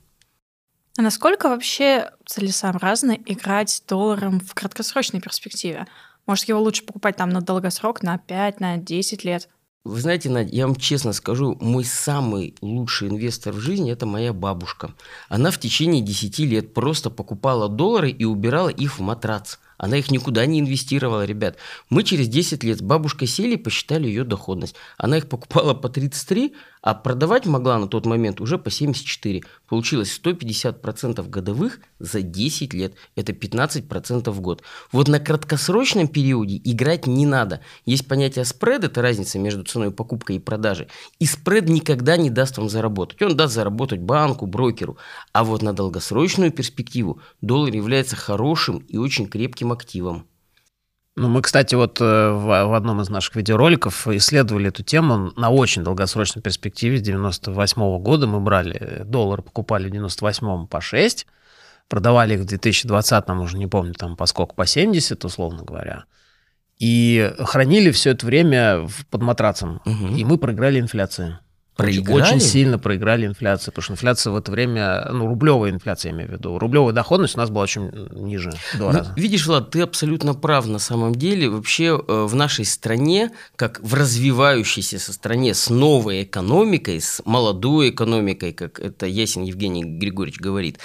А 0.98 1.04
насколько 1.04 1.48
вообще 1.48 2.10
целесообразно 2.26 3.18
играть 3.26 3.84
долларом 3.88 4.40
в 4.40 4.56
краткосрочной 4.56 5.22
перспективе? 5.22 5.86
Может, 6.26 6.50
его 6.50 6.60
лучше 6.60 6.84
покупать 6.84 7.16
там 7.16 7.30
на 7.30 7.42
долгосрок, 7.42 8.02
на 8.02 8.18
5, 8.18 8.60
на 8.60 8.78
10 8.78 9.24
лет? 9.24 9.48
Вы 9.88 10.02
знаете, 10.02 10.30
Надя, 10.30 10.54
я 10.54 10.68
вам 10.68 10.76
честно 10.76 11.14
скажу, 11.14 11.58
мой 11.62 11.86
самый 11.86 12.56
лучший 12.60 13.08
инвестор 13.08 13.54
в 13.54 13.60
жизни– 13.60 13.90
это 13.94 14.06
моя 14.06 14.34
бабушка. 14.34 14.94
Она 15.30 15.50
в 15.50 15.60
течение 15.62 16.02
10 16.02 16.40
лет 16.40 16.74
просто 16.74 17.10
покупала 17.10 17.70
доллары 17.70 18.10
и 18.10 18.26
убирала 18.26 18.68
их 18.68 19.00
в 19.00 19.02
матрац. 19.02 19.60
Она 19.78 19.96
их 19.96 20.12
никуда 20.12 20.46
не 20.46 20.60
инвестировала, 20.60 21.24
ребят. 21.24 21.56
Мы 21.90 22.04
через 22.04 22.28
10 22.28 22.66
лет 22.66 22.80
с 22.80 22.82
бабушкой 22.82 23.30
сели 23.30 23.54
и 23.54 23.58
посчитали 23.58 24.08
ее 24.08 24.26
доходность. 24.26 24.76
Она 24.98 25.20
их 25.20 25.30
покупала 25.30 25.74
по 25.74 25.88
33, 25.88 26.54
а 26.88 26.94
продавать 26.94 27.46
могла 27.46 27.78
на 27.80 27.88
тот 27.88 28.06
момент 28.06 28.40
уже 28.40 28.58
по 28.58 28.72
74. 28.72 29.44
Получилось 29.68 30.18
150% 30.24 31.28
годовых 31.28 31.82
за 32.00 32.22
10 32.22 32.74
лет. 32.74 32.94
Это 33.18 33.34
15% 33.34 34.32
в 34.32 34.40
год. 34.40 34.64
Вот 34.94 35.10
на 35.10 35.20
краткосрочном 35.20 36.08
периоде 36.08 36.62
играть 36.64 37.06
не 37.06 37.26
надо. 37.26 37.60
Есть 37.86 38.08
понятие 38.08 38.46
спред, 38.46 38.86
это 38.86 39.02
разница 39.02 39.38
между 39.38 39.66
ценой 39.66 39.92
покупки 39.92 40.32
и 40.32 40.40
продажи. 40.40 40.88
И 41.20 41.26
спред 41.26 41.68
никогда 41.68 42.16
не 42.16 42.30
даст 42.30 42.58
вам 42.58 42.70
заработать. 42.70 43.22
Он 43.22 43.36
даст 43.36 43.54
заработать 43.54 44.00
банку, 44.00 44.46
брокеру. 44.46 44.98
А 45.34 45.44
вот 45.44 45.62
на 45.62 45.74
долгосрочную 45.74 46.54
перспективу 46.54 47.20
доллар 47.42 47.74
является 47.74 48.16
хорошим 48.16 48.78
и 48.78 48.96
очень 48.96 49.28
крепким 49.28 49.74
активом. 49.74 50.26
Ну, 51.20 51.30
мы, 51.30 51.42
кстати, 51.42 51.74
вот 51.74 52.00
э, 52.00 52.04
в, 52.04 52.76
одном 52.76 53.02
из 53.02 53.10
наших 53.10 53.36
видеороликов 53.36 54.08
исследовали 54.08 54.68
эту 54.68 54.84
тему 54.84 55.32
на 55.36 55.50
очень 55.50 55.84
долгосрочной 55.84 56.44
перспективе. 56.44 57.00
С 57.00 57.02
98 57.02 57.98
года 57.98 58.28
мы 58.28 58.40
брали 58.40 59.02
доллар, 59.04 59.42
покупали 59.42 59.88
в 59.88 59.92
98 59.92 60.68
по 60.68 60.80
6, 60.80 61.26
продавали 61.88 62.36
их 62.36 62.42
в 62.42 62.46
2020, 62.46 63.30
уже 63.30 63.58
не 63.58 63.66
помню, 63.66 63.96
там 63.96 64.16
по 64.16 64.28
сколько, 64.28 64.54
по 64.54 64.68
70, 64.68 65.26
условно 65.26 65.64
говоря. 65.64 66.04
И 66.78 67.34
хранили 67.40 67.90
все 67.90 68.12
это 68.12 68.24
время 68.24 68.88
под 69.10 69.24
матрацем. 69.24 69.82
Мгм. 69.86 70.16
И 70.16 70.24
мы 70.24 70.38
проиграли 70.38 70.80
инфляции. 70.80 71.40
Проиграли? 71.78 72.22
Очень 72.22 72.40
сильно 72.40 72.80
проиграли 72.80 73.26
инфляцию, 73.28 73.72
потому 73.72 73.84
что 73.84 73.94
инфляция 73.94 74.32
в 74.32 74.36
это 74.36 74.52
время, 74.52 75.08
ну, 75.12 75.28
рублевая 75.28 75.72
инфляция, 75.72 76.10
я 76.12 76.16
имею 76.16 76.30
в 76.30 76.34
виду, 76.34 76.58
рублевая 76.58 76.94
доходность 76.94 77.36
у 77.36 77.38
нас 77.38 77.50
была 77.50 77.64
очень 77.64 77.92
ниже, 78.12 78.52
два 78.78 78.92
Ну, 78.92 78.98
раза. 79.00 79.14
видишь, 79.16 79.46
Влад, 79.48 79.70
ты 79.70 79.82
абсолютно 79.82 80.34
прав 80.34 80.66
на 80.66 80.80
самом 80.80 81.14
деле. 81.16 81.50
Вообще 81.50 81.86
э, 82.08 82.26
в 82.28 82.34
нашей 82.36 82.66
стране, 82.66 83.32
как 83.56 83.80
в 83.82 83.94
развивающейся 83.94 85.00
со 85.00 85.14
стране 85.14 85.54
с 85.54 85.70
новой 85.70 86.24
экономикой, 86.24 87.00
с 87.00 87.22
молодой 87.26 87.92
экономикой, 87.92 88.54
как 88.54 88.80
это 88.80 89.06
Ясин 89.06 89.44
Евгений 89.44 89.84
Григорьевич 89.84 90.40
говорит, 90.40 90.80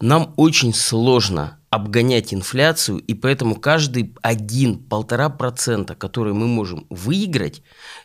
нам 0.00 0.32
очень 0.36 0.72
сложно 0.74 1.58
обгонять 1.70 2.32
инфляцию, 2.32 2.98
и 2.98 3.14
поэтому 3.14 3.54
каждый 3.56 4.14
один-полтора 4.22 5.28
процента, 5.28 5.94
который 5.94 6.32
мы 6.32 6.46
можем 6.46 6.86
выиграть, 6.88 7.62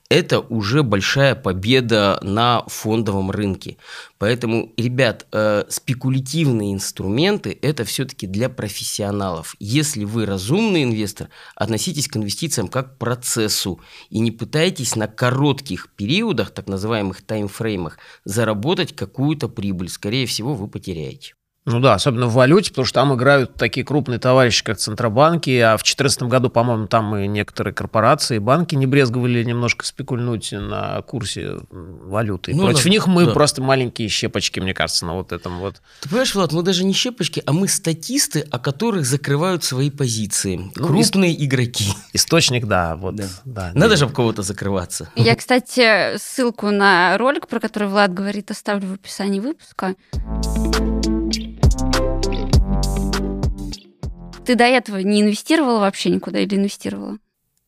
это 0.09 0.39
уже 0.41 0.83
большая 0.83 1.33
победа 1.33 2.19
на 2.21 2.63
фондовом 2.67 3.31
рынке. 3.31 3.77
Поэтому, 4.17 4.71
ребят, 4.77 5.25
э, 5.31 5.63
спекулятивные 5.69 6.73
инструменты– 6.73 7.57
это 7.61 7.83
все-таки 7.85 8.27
для 8.27 8.49
профессионалов. 8.49 9.55
Если 9.59 10.03
вы 10.03 10.25
разумный 10.25 10.83
инвестор, 10.83 11.29
относитесь 11.55 12.07
к 12.07 12.17
инвестициям 12.17 12.67
как 12.67 12.95
к 12.95 12.97
процессу 12.99 13.79
и 14.09 14.19
не 14.19 14.31
пытайтесь 14.31 14.95
на 14.95 15.07
коротких 15.07 15.89
периодах, 15.95 16.51
так 16.51 16.67
называемых 16.67 17.21
таймфреймах, 17.21 17.97
заработать 18.25 18.95
какую-то 18.95 19.47
прибыль. 19.47 19.89
Скорее 19.89 20.25
всего, 20.25 20.53
вы 20.53 20.67
потеряете. 20.67 21.33
Ну 21.65 21.79
да, 21.79 21.93
особенно 21.93 22.27
в 22.27 22.33
валюте, 22.33 22.71
потому 22.71 22.85
что 22.85 22.95
там 22.95 23.13
играют 23.15 23.53
такие 23.55 23.85
крупные 23.85 24.19
товарищи, 24.19 24.63
как 24.63 24.77
Центробанки, 24.77 25.57
а 25.59 25.77
в 25.77 25.83
2014 25.83 26.23
году, 26.23 26.49
по-моему, 26.49 26.87
там 26.87 27.15
и 27.15 27.27
некоторые 27.27 27.73
корпорации, 27.73 28.39
банки 28.39 28.75
не 28.75 28.85
брезговали 28.85 29.43
немножко 29.43 29.85
спекульнуть 29.85 30.51
на 30.51 31.01
курсе 31.03 31.59
валюты. 31.71 32.51
И 32.51 32.53
Ну, 32.53 32.65
Против 32.65 32.83
да, 32.83 32.89
них 32.89 33.07
мы 33.07 33.25
да. 33.25 33.31
просто 33.31 33.61
маленькие 33.61 34.09
щепочки, 34.09 34.59
мне 34.59 34.73
кажется, 34.73 35.05
на 35.05 35.13
вот 35.13 35.31
этом 35.31 35.59
вот. 35.59 35.81
Ты 36.01 36.09
понимаешь, 36.09 36.35
Влад, 36.35 36.51
мы 36.51 36.63
даже 36.63 36.83
не 36.83 36.93
щепочки, 36.93 37.41
а 37.45 37.53
мы 37.53 37.69
статисты, 37.69 38.45
о 38.51 38.59
которых 38.59 39.05
закрывают 39.05 39.63
свои 39.63 39.89
позиции. 39.89 40.71
Ну, 40.75 40.87
Крупные 40.87 41.45
игроки. 41.45 41.93
Источник, 42.11 42.65
да, 42.65 42.97
вот. 42.97 43.15
Да. 43.15 43.27
да. 43.45 43.71
Надо 43.73 43.95
же 43.95 44.05
об 44.05 44.11
кого-то 44.11 44.41
закрываться. 44.41 45.09
Я, 45.15 45.35
кстати, 45.35 46.17
ссылку 46.17 46.71
на 46.71 47.17
ролик, 47.17 47.47
про 47.47 47.59
который 47.61 47.87
Влад 47.87 48.13
говорит, 48.13 48.51
оставлю 48.51 48.87
в 48.89 48.93
описании 48.93 49.39
выпуска. 49.39 49.95
Ты 54.45 54.55
до 54.55 54.65
этого 54.65 54.97
не 54.97 55.21
инвестировала 55.21 55.79
вообще 55.79 56.09
никуда 56.09 56.39
или 56.39 56.55
инвестировала? 56.55 57.17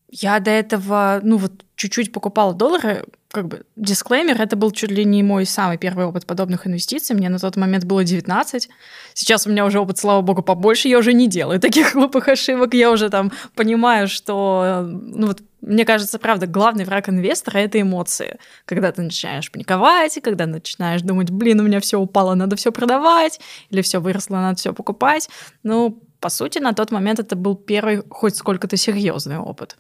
Я 0.10 0.40
до 0.40 0.52
этого, 0.52 1.20
ну 1.24 1.38
вот, 1.38 1.66
чуть-чуть 1.76 2.12
покупала 2.12 2.54
доллары, 2.54 3.06
как 3.36 3.48
бы, 3.50 3.66
дисклеймер, 3.76 4.42
это 4.42 4.56
был 4.56 4.72
чуть 4.72 4.92
ли 4.92 5.04
не 5.04 5.22
мой 5.22 5.46
самый 5.46 5.78
первый 5.78 6.06
опыт 6.06 6.26
подобных 6.26 6.68
инвестиций. 6.68 7.16
Мне 7.16 7.28
на 7.28 7.38
тот 7.38 7.58
момент 7.58 7.84
было 7.84 8.04
19. 8.04 8.70
Сейчас 9.14 9.46
у 9.46 9.50
меня 9.50 9.66
уже 9.66 9.80
опыт, 9.80 9.98
слава 9.98 10.22
богу, 10.22 10.42
побольше. 10.42 10.88
Я 10.88 11.00
уже 11.00 11.12
не 11.12 11.28
делаю 11.28 11.60
таких 11.60 11.92
глупых 11.94 12.30
ошибок. 12.30 12.74
Я 12.74 12.92
уже 12.92 13.10
там 13.10 13.34
понимаю, 13.56 14.08
что, 14.08 14.88
ну 14.90 15.28
вот, 15.28 15.42
мне 15.60 15.84
кажется, 15.84 16.18
правда, 16.18 16.48
главный 16.48 16.86
враг 16.86 17.10
инвестора— 17.10 17.58
это 17.60 17.82
эмоции. 17.82 18.38
Когда 18.64 18.94
ты 18.94 19.02
начинаешь 19.02 19.52
паниковать, 19.52 20.18
когда 20.24 20.46
начинаешь 20.46 21.02
думать, 21.02 21.30
блин, 21.30 21.60
у 21.60 21.64
меня 21.64 21.82
все 21.82 22.00
упало, 22.00 22.36
надо 22.36 22.56
все 22.56 22.72
продавать, 22.72 23.42
или 23.70 23.82
все 23.82 24.00
выросло, 24.00 24.36
надо 24.36 24.58
все 24.58 24.74
покупать. 24.74 25.30
Ну, 25.64 26.00
по 26.26 26.30
сути, 26.30 26.58
на 26.58 26.74
тот 26.74 26.90
момент 26.90 27.20
это 27.20 27.36
был 27.36 27.56
первый 27.56 28.02
хоть 28.10 28.36
сколько-то 28.36 28.78
серьезный 28.78 29.38
опыт. 29.38 29.78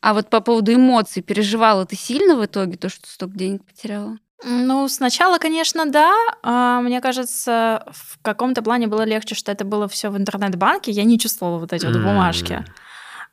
А 0.00 0.14
вот 0.14 0.30
по 0.30 0.40
поводу 0.40 0.72
эмоций, 0.72 1.22
переживала 1.22 1.86
ты 1.86 1.96
сильно 1.96 2.36
в 2.36 2.44
итоге 2.44 2.76
то, 2.76 2.88
что 2.88 3.08
столько 3.08 3.36
денег 3.36 3.64
потеряла? 3.64 4.16
Ну, 4.44 4.88
сначала, 4.88 5.38
конечно, 5.38 5.90
да. 5.90 6.14
А, 6.44 6.80
Мне 6.82 7.00
кажется, 7.00 7.84
в 7.90 8.22
каком-то 8.22 8.62
плане 8.62 8.86
было 8.86 9.02
легче, 9.02 9.34
что 9.34 9.50
это 9.50 9.64
было 9.64 9.88
все 9.88 10.10
в 10.10 10.16
интернет-банке. 10.16 10.92
Я 10.92 11.02
не 11.02 11.18
чувствовала 11.18 11.58
вот 11.58 11.72
эти 11.72 11.84
вот 11.84 11.96
бумажки. 11.96 12.64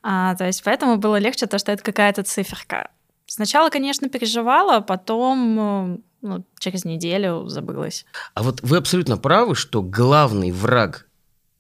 А, 0.01 0.33
то 0.35 0.47
есть 0.47 0.63
поэтому 0.63 0.97
было 0.97 1.17
легче 1.17 1.45
то, 1.45 1.59
что 1.59 1.71
это 1.71 1.83
какая-то 1.83 2.23
циферка. 2.23 2.89
Сначала, 3.27 3.69
конечно, 3.69 4.09
переживала, 4.09 4.79
потом 4.79 5.59
э, 5.59 5.97
ну, 6.23 6.43
через 6.57 6.83
неделю 6.83 7.47
забылась. 7.47 8.07
А 8.33 8.41
вот 8.41 8.61
вы 8.63 8.77
абсолютно 8.77 9.17
правы, 9.17 9.53
что 9.53 9.83
главный 9.83 10.51
враг 10.51 11.04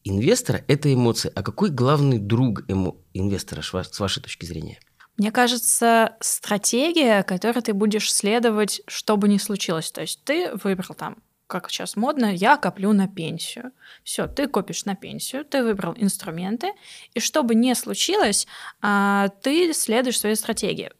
инвестора– 0.05 0.63
это 0.67 0.93
эмоции. 0.93 1.31
А 1.35 1.43
какой 1.43 1.69
главный 1.69 2.19
друг 2.19 2.61
эмо- 2.69 2.95
инвестора, 3.13 3.61
с 3.61 3.73
ва- 3.73 3.83
с 3.83 3.99
вашей 3.99 4.23
точки 4.23 4.45
зрения? 4.45 4.79
Мне 5.17 5.31
кажется, 5.31 6.15
стратегия, 6.19 7.23
которой 7.23 7.61
ты 7.61 7.73
будешь 7.73 8.13
следовать, 8.13 8.81
что 8.87 9.17
бы 9.17 9.27
ни 9.27 9.37
случилось. 9.37 9.91
То 9.91 10.01
есть 10.01 10.23
ты 10.23 10.51
выбрал 10.63 10.93
там, 10.95 11.17
как 11.47 11.69
сейчас 11.69 11.95
модно, 11.95 12.33
я 12.33 12.57
коплю 12.57 12.91
на 12.93 13.07
пенсию. 13.07 13.71
Все, 14.03 14.27
ты 14.27 14.47
копишь 14.47 14.85
на 14.85 14.95
пенсию, 14.95 15.45
ты 15.45 15.63
выбрал 15.63 15.93
инструменты, 15.97 16.73
и 17.13 17.19
что 17.19 17.43
бы 17.43 17.55
ни 17.55 17.73
случилось, 17.73 18.47
а, 18.81 19.29
ты 19.41 19.73
следуешь 19.73 20.19
своей 20.19 20.35
стратегии. 20.35 20.91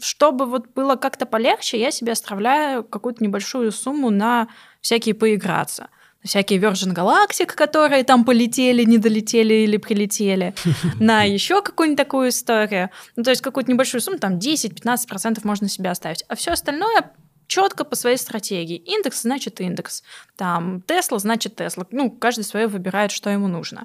Чтобы 0.00 0.46
вот 0.46 0.68
было 0.74 0.96
как-то 0.96 1.26
полегче, 1.26 1.78
я 1.78 1.90
себе 1.90 2.12
оставляю 2.12 2.82
какую-то 2.82 3.22
небольшую 3.22 3.70
сумму 3.72 4.10
на 4.10 4.48
всякие 4.80 5.14
поиграться. 5.14 5.90
Всякие 6.24 6.60
Virgin 6.60 6.94
Galactic, 6.94 7.46
которые 7.46 8.04
там 8.04 8.24
полетели, 8.24 8.84
не 8.84 8.98
долетели 8.98 9.54
или 9.54 9.76
прилетели, 9.76 10.54
на 11.00 11.24
еще 11.24 11.62
какую-нибудь 11.62 11.98
такую 11.98 12.28
историю. 12.28 12.90
Ну, 13.16 13.24
то 13.24 13.30
есть 13.30 13.42
какую-то 13.42 13.70
небольшую 13.70 14.00
сумму, 14.00 14.18
там 14.18 14.38
10-15% 14.38 15.40
можно 15.44 15.68
себе 15.68 15.90
оставить. 15.90 16.24
А 16.28 16.34
все 16.36 16.52
остальное 16.52 17.12
четко 17.52 17.84
по 17.84 17.96
своей 17.96 18.16
стратегии. 18.16 18.76
Индекс 18.76 19.22
значит 19.22 19.60
индекс. 19.60 20.02
Там 20.36 20.80
Тесла 20.86 21.18
значит 21.18 21.56
Тесла. 21.56 21.86
Ну, 21.90 22.10
каждый 22.10 22.44
свое 22.44 22.66
выбирает, 22.66 23.10
что 23.10 23.28
ему 23.28 23.46
нужно. 23.46 23.84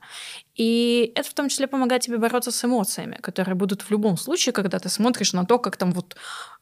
И 0.56 1.12
это 1.15 1.29
в 1.29 1.34
том 1.34 1.50
числе 1.50 1.67
помогает 1.67 2.01
тебе 2.01 2.17
бороться 2.17 2.51
с 2.51 2.63
эмоциями, 2.63 3.17
которые 3.22 3.56
будут 3.56 3.82
в 3.82 3.91
любом 3.91 4.15
случае, 4.15 4.53
когда 4.53 4.79
ты 4.79 4.88
смотришь 4.88 5.34
на 5.34 5.46
то, 5.46 5.60
как 5.60 5.75
там 5.75 5.91
вот 5.91 6.15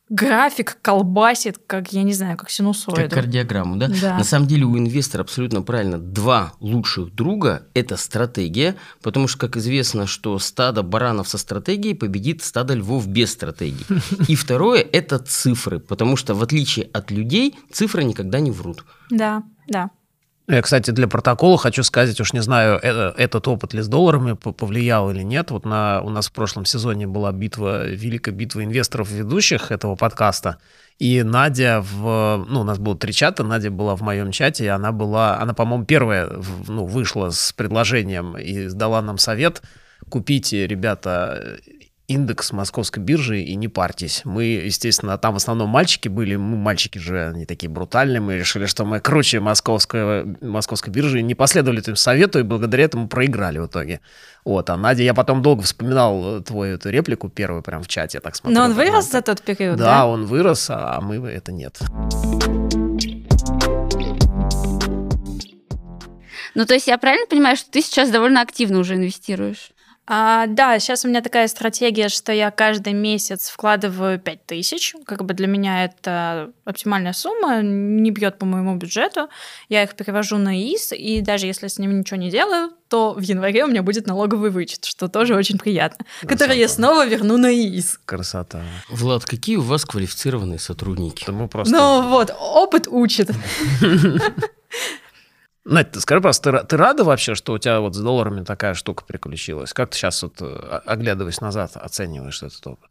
график 0.10 0.78
колбасит, 0.82 1.60
как, 1.66 1.92
я 1.94 2.04
не 2.04 2.14
знаю, 2.14 2.38
как 2.38 2.50
синусоиду. 2.50 3.02
Как 3.02 3.12
кардиограмму, 3.12 3.78
да? 3.78 3.88
Да. 3.88 4.18
На 4.18 4.24
самом 4.24 4.48
деле 4.48 4.66
у 4.66 4.78
инвестора 4.78 5.24
абсолютно 5.24 5.62
правильно. 5.62 5.98
Два 5.98 6.54
лучших 6.60 7.14
друга– 7.14 7.68
это 7.74 7.98
стратегия, 7.98 8.76
потому 9.02 9.28
что, 9.28 9.40
как 9.40 9.58
известно, 9.58 10.06
что 10.08 10.38
стадо 10.40 10.84
баранов 10.84 11.28
со 11.28 11.38
стратегией 11.38 11.96
победит 11.96 12.44
стадо 12.44 12.76
львов 12.76 13.08
без 13.08 13.32
стратегии. 13.32 13.86
И 14.28 14.36
второе– 14.36 14.82
это 14.92 15.20
цифры, 15.20 15.80
потому 15.80 16.18
что, 16.18 16.36
в 16.36 16.44
отличие 16.44 16.86
от 16.94 17.12
людей, 17.12 17.56
цифры 17.72 18.04
никогда 18.04 18.40
не 18.40 18.52
врут. 18.52 18.86
Да, 19.10 19.44
да. 19.68 19.90
Я, 20.48 20.62
кстати, 20.62 20.92
для 20.92 21.08
протокола 21.08 21.58
хочу 21.58 21.82
сказать, 21.82 22.20
уж 22.22 22.34
не 22.34 22.42
знаю, 22.42 22.80
э- 22.82 23.14
этот 23.18 23.48
опыт 23.48 23.74
ли 23.74 23.82
с 23.82 23.88
долларами 23.88 24.34
повлиял 24.34 25.10
или 25.10 25.24
нет. 25.24 25.50
Вот 25.50 25.66
на, 25.66 26.02
у 26.02 26.10
нас 26.10 26.28
в 26.28 26.32
прошлом 26.34 26.66
сезоне 26.66 27.08
была 27.08 27.32
битва, 27.32 27.88
великая 27.88 28.32
битва 28.32 28.64
инвесторов 28.64 29.10
ведущих 29.10 29.72
этого 29.72 29.96
подкаста. 29.96 30.58
И 31.00 31.24
Надя 31.24 31.82
в... 31.82 32.46
Ну, 32.48 32.62
у 32.62 32.64
нас 32.64 32.78
было 32.78 32.96
три 32.96 33.12
чата, 33.12 33.44
Надя 33.44 33.72
была 33.72 33.96
в 33.96 34.02
моем 34.02 34.32
чате, 34.32 34.66
и 34.66 34.68
она 34.68 34.92
была... 34.92 35.40
Она, 35.40 35.56
по-моему, 35.56 35.86
первая 35.86 36.30
ну, 36.68 36.86
вышла 36.86 37.32
с 37.32 37.52
предложением 37.52 38.38
и 38.38 38.70
дала 38.70 39.02
нам 39.02 39.18
совет. 39.18 39.64
Купите, 40.10 40.68
ребята, 40.68 41.58
индекс 42.08 42.52
московской 42.52 43.02
биржи 43.02 43.42
и 43.42 43.56
не 43.56 43.68
парьтесь. 43.68 44.22
Мы, 44.26 44.44
естественно, 44.46 45.18
там 45.18 45.34
в 45.34 45.38
основном 45.38 45.70
мальчики 45.70 46.08
были, 46.08 46.36
мы 46.36 46.56
мальчики 46.58 46.98
же, 46.98 47.30
они 47.30 47.46
такие 47.46 47.70
брутальные, 47.70 48.22
мы 48.22 48.38
решили, 48.38 48.66
что 48.68 48.86
мы 48.86 49.00
круче 49.00 49.40
московской, 49.40 50.26
московской 50.42 50.94
биржи, 50.94 51.20
и 51.20 51.24
не 51.24 51.36
последовали 51.36 51.82
этому 51.82 51.98
совету, 51.98 52.40
и 52.40 52.44
благодаря 52.44 52.84
этому 52.84 53.08
проиграли 53.08 53.58
в 53.58 53.68
итоге. 53.68 54.02
Вот, 54.44 54.70
а 54.70 54.78
Надя, 54.78 55.04
я 55.04 55.14
потом 55.16 55.42
долго 55.42 55.64
вспоминал 55.64 56.38
э, 56.38 56.42
твою 56.42 56.76
эту 56.76 56.90
реплику 56.90 57.30
первую 57.30 57.64
прям 57.64 57.82
в 57.82 57.88
чате, 57.88 58.18
я 58.18 58.22
так 58.22 58.36
смотрю. 58.36 58.60
Но 58.60 58.66
он 58.66 58.74
вырос 58.74 59.10
за 59.12 59.22
тот 59.22 59.42
период, 59.42 59.78
Да, 59.78 59.86
да? 59.86 60.08
он 60.08 60.26
вырос, 60.26 60.68
а 60.70 61.02
мы 61.02 61.16
это 61.28 61.52
нет. 61.52 61.80
Ну, 66.54 66.66
то 66.66 66.74
есть 66.74 66.88
я 66.88 66.98
правильно 66.98 67.26
понимаю, 67.28 67.58
что 67.58 67.70
ты 67.70 67.82
сейчас 67.82 68.10
довольно 68.12 68.42
активно 68.42 68.80
уже 68.80 68.96
инвестируешь? 68.96 69.72
А, 70.08 70.46
да, 70.48 70.78
сейчас 70.80 71.04
у 71.04 71.08
меня 71.08 71.22
такая 71.22 71.48
стратегия, 71.48 72.10
что 72.10 72.32
я 72.32 72.52
каждый 72.52 72.94
месяц 72.94 73.50
вкладываю 73.50 74.20
5000. 74.20 74.96
Как 75.06 75.24
бы 75.24 75.34
для 75.34 75.48
меня 75.48 75.86
это 75.86 76.52
оптимальная 76.64 77.14
сумма, 77.14 77.62
не 77.62 78.12
бьет 78.12 78.38
по 78.38 78.46
моему 78.46 78.76
бюджету. 78.76 79.30
Я 79.68 79.84
их 79.84 79.96
перевожу 79.96 80.38
на 80.38 80.56
ИС, 80.56 80.92
и 80.92 81.22
даже 81.22 81.48
если 81.48 81.68
с 81.68 81.80
ними 81.80 81.94
ничего 81.94 82.18
не 82.18 82.30
делаю, 82.30 82.72
то 82.88 83.14
в 83.14 83.22
январе 83.22 83.64
у 83.64 83.68
меня 83.68 83.82
будет 83.82 84.06
налоговый 84.06 84.52
вычет, 84.52 84.86
что 84.86 85.08
тоже 85.08 85.36
очень 85.36 85.58
приятно, 85.58 86.06
который 86.22 86.60
я 86.60 86.68
снова 86.68 87.06
верну 87.08 87.38
на 87.38 87.52
ИС. 87.52 88.00
Красота. 88.06 88.64
Влад, 88.90 89.26
какие 89.26 89.56
у 89.56 89.62
вас 89.62 89.86
квалифицированные 89.86 90.60
сотрудники? 90.60 91.24
Это 91.24 91.32
мы 91.32 91.48
просто... 91.48 91.76
Ну 91.76 92.10
вот, 92.10 92.36
опыт 92.40 92.88
учит. 92.88 93.32
Надь, 95.66 95.92
ты 95.92 96.00
скажи 96.00 96.22
просто, 96.22 96.52
ты, 96.52 96.68
ты 96.68 96.78
рада 96.78 97.04
вообще, 97.04 97.34
что 97.34 97.54
у 97.54 97.58
тебя 97.58 97.80
вот 97.80 97.96
с 97.96 98.00
долларами 98.00 98.44
такая 98.44 98.76
штука 98.76 99.04
приключилась? 99.04 99.74
Как 99.74 99.90
ты 99.90 99.98
сейчас 99.98 100.22
вот, 100.22 100.40
э, 100.40 100.82
оглядываясь 100.86 101.42
назад, 101.42 101.72
оцениваешь 101.76 102.44
этот 102.44 102.66
опыт? 102.68 102.90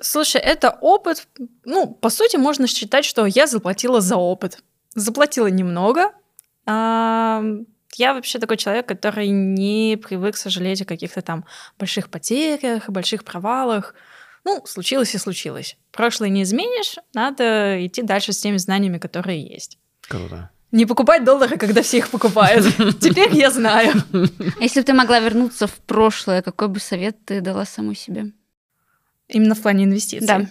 Слушай, 0.00 0.40
это 0.40 0.70
опыт. 0.80 1.26
Ну, 1.64 1.92
по 1.92 2.10
сути, 2.10 2.36
можно 2.36 2.68
считать, 2.68 3.04
что 3.04 3.26
я 3.26 3.48
заплатила 3.48 4.00
за 4.00 4.16
опыт. 4.16 4.62
Заплатила 4.94 5.48
немного. 5.48 6.12
А, 6.64 7.42
я 7.96 8.14
вообще 8.14 8.38
такой 8.38 8.56
человек, 8.56 8.86
который 8.86 9.28
не 9.28 9.96
привык 9.96 10.36
сожалеть 10.36 10.82
о 10.82 10.84
каких-то 10.84 11.22
там 11.22 11.44
больших 11.76 12.08
потерях, 12.08 12.88
больших 12.88 13.24
провалах. 13.24 13.94
Ну, 14.44 14.62
случилось 14.64 15.14
и 15.14 15.18
случилось. 15.18 15.76
Прошлое 15.90 16.28
не 16.28 16.42
изменишь, 16.42 16.96
надо 17.14 17.84
идти 17.84 18.02
дальше 18.02 18.32
с 18.32 18.40
теми 18.40 18.56
знаниями, 18.56 18.98
которые 18.98 19.44
есть. 19.44 19.78
Круто. 20.08 20.50
Не 20.72 20.86
покупать 20.86 21.22
доллары, 21.22 21.58
когда 21.58 21.82
все 21.82 21.98
их 21.98 22.08
покупают. 22.08 22.64
Теперь 23.00 23.34
я 23.36 23.50
знаю. 23.50 23.92
Если 24.58 24.80
бы 24.80 24.86
ты 24.86 24.94
могла 24.94 25.20
вернуться 25.20 25.66
в 25.66 25.74
прошлое, 25.74 26.40
какой 26.40 26.68
бы 26.68 26.80
совет 26.80 27.22
ты 27.26 27.42
дала 27.42 27.66
самой 27.66 27.94
себе? 27.94 28.32
Именно 29.28 29.54
в 29.54 29.60
плане 29.60 29.84
инвестиций? 29.84 30.26
Да. 30.26 30.46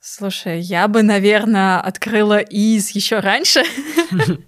Слушай, 0.00 0.60
я 0.60 0.88
бы, 0.88 1.02
наверное, 1.02 1.80
открыла 1.80 2.38
ИИС 2.38 2.90
еще 2.90 3.20
раньше. 3.20 3.62